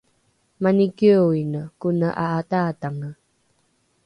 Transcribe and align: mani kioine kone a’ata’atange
mani 0.61 0.85
kioine 0.97 1.61
kone 1.81 2.07
a’ata’atange 2.23 3.09